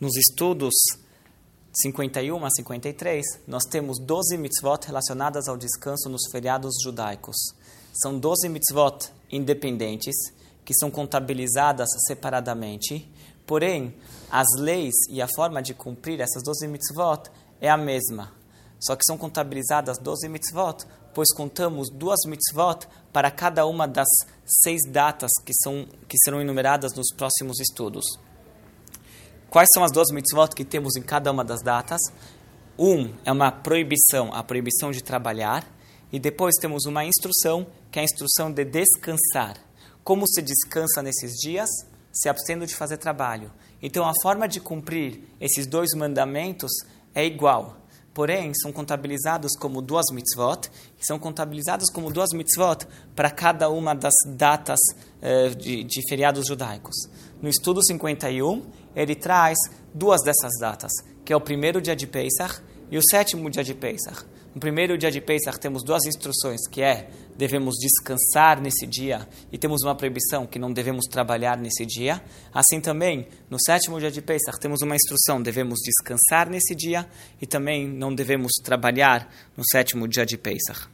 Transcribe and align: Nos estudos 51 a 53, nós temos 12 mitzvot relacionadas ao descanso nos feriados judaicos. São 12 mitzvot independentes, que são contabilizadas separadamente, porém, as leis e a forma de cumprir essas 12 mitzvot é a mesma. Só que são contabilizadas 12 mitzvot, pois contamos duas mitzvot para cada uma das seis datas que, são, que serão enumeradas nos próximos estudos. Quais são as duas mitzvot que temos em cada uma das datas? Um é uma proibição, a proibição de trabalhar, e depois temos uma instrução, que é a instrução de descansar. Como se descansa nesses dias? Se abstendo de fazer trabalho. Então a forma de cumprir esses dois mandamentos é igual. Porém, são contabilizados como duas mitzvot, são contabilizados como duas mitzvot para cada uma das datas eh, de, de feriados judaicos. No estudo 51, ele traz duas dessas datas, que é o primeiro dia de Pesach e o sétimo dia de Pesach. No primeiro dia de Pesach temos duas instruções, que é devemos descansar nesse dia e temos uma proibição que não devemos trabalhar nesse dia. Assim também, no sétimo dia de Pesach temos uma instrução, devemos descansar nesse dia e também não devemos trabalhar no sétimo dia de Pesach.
Nos 0.00 0.16
estudos 0.16 0.74
51 1.72 2.44
a 2.44 2.50
53, 2.50 3.24
nós 3.46 3.62
temos 3.64 4.00
12 4.00 4.36
mitzvot 4.36 4.86
relacionadas 4.86 5.46
ao 5.46 5.56
descanso 5.56 6.08
nos 6.08 6.22
feriados 6.32 6.74
judaicos. 6.82 7.36
São 8.02 8.18
12 8.18 8.48
mitzvot 8.48 9.12
independentes, 9.30 10.16
que 10.64 10.74
são 10.74 10.90
contabilizadas 10.90 11.88
separadamente, 12.08 13.08
porém, 13.46 13.94
as 14.28 14.48
leis 14.58 14.94
e 15.08 15.22
a 15.22 15.28
forma 15.28 15.62
de 15.62 15.74
cumprir 15.74 16.20
essas 16.20 16.42
12 16.42 16.66
mitzvot 16.66 17.30
é 17.60 17.70
a 17.70 17.76
mesma. 17.76 18.32
Só 18.80 18.96
que 18.96 19.04
são 19.06 19.16
contabilizadas 19.16 19.96
12 19.98 20.28
mitzvot, 20.28 20.84
pois 21.14 21.32
contamos 21.32 21.88
duas 21.88 22.18
mitzvot 22.26 22.88
para 23.12 23.30
cada 23.30 23.64
uma 23.64 23.86
das 23.86 24.08
seis 24.44 24.80
datas 24.88 25.30
que, 25.44 25.52
são, 25.62 25.86
que 26.08 26.18
serão 26.18 26.40
enumeradas 26.40 26.94
nos 26.94 27.14
próximos 27.14 27.60
estudos. 27.60 28.04
Quais 29.54 29.68
são 29.72 29.84
as 29.84 29.92
duas 29.92 30.10
mitzvot 30.10 30.48
que 30.48 30.64
temos 30.64 30.96
em 30.96 31.00
cada 31.00 31.30
uma 31.30 31.44
das 31.44 31.62
datas? 31.62 32.00
Um 32.76 33.14
é 33.24 33.30
uma 33.30 33.52
proibição, 33.52 34.34
a 34.34 34.42
proibição 34.42 34.90
de 34.90 35.00
trabalhar, 35.00 35.64
e 36.12 36.18
depois 36.18 36.56
temos 36.60 36.86
uma 36.86 37.04
instrução, 37.04 37.64
que 37.88 38.00
é 38.00 38.02
a 38.02 38.04
instrução 38.04 38.50
de 38.50 38.64
descansar. 38.64 39.56
Como 40.02 40.26
se 40.26 40.42
descansa 40.42 41.00
nesses 41.04 41.34
dias? 41.34 41.70
Se 42.12 42.28
abstendo 42.28 42.66
de 42.66 42.74
fazer 42.74 42.96
trabalho. 42.96 43.48
Então 43.80 44.04
a 44.04 44.12
forma 44.22 44.48
de 44.48 44.58
cumprir 44.58 45.22
esses 45.40 45.68
dois 45.68 45.90
mandamentos 45.94 46.72
é 47.14 47.24
igual. 47.24 47.76
Porém, 48.14 48.52
são 48.54 48.72
contabilizados 48.72 49.56
como 49.58 49.82
duas 49.82 50.04
mitzvot, 50.12 50.70
são 51.00 51.18
contabilizados 51.18 51.90
como 51.90 52.12
duas 52.12 52.30
mitzvot 52.32 52.86
para 53.14 53.28
cada 53.28 53.68
uma 53.68 53.92
das 53.92 54.14
datas 54.24 54.78
eh, 55.20 55.48
de, 55.48 55.82
de 55.82 56.00
feriados 56.08 56.46
judaicos. 56.46 56.94
No 57.42 57.48
estudo 57.48 57.84
51, 57.84 58.62
ele 58.94 59.16
traz 59.16 59.58
duas 59.92 60.22
dessas 60.22 60.52
datas, 60.60 60.92
que 61.24 61.32
é 61.32 61.36
o 61.36 61.40
primeiro 61.40 61.82
dia 61.82 61.96
de 61.96 62.06
Pesach 62.06 62.62
e 62.90 62.98
o 62.98 63.02
sétimo 63.10 63.50
dia 63.50 63.64
de 63.64 63.74
Pesach. 63.74 64.24
No 64.54 64.60
primeiro 64.60 64.96
dia 64.96 65.10
de 65.10 65.20
Pesach 65.20 65.58
temos 65.58 65.82
duas 65.82 66.04
instruções, 66.04 66.68
que 66.68 66.80
é 66.80 67.08
devemos 67.36 67.74
descansar 67.80 68.60
nesse 68.60 68.86
dia 68.86 69.28
e 69.50 69.58
temos 69.58 69.82
uma 69.82 69.94
proibição 69.96 70.46
que 70.46 70.58
não 70.58 70.72
devemos 70.72 71.06
trabalhar 71.06 71.58
nesse 71.58 71.84
dia. 71.84 72.22
Assim 72.52 72.80
também, 72.80 73.26
no 73.50 73.58
sétimo 73.60 73.98
dia 73.98 74.10
de 74.10 74.22
Pesach 74.22 74.60
temos 74.60 74.80
uma 74.82 74.94
instrução, 74.94 75.42
devemos 75.42 75.80
descansar 75.80 76.48
nesse 76.48 76.74
dia 76.74 77.08
e 77.42 77.46
também 77.46 77.88
não 77.88 78.14
devemos 78.14 78.52
trabalhar 78.62 79.28
no 79.56 79.64
sétimo 79.66 80.06
dia 80.06 80.24
de 80.24 80.38
Pesach. 80.38 80.88